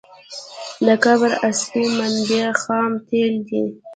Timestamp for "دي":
3.47-3.63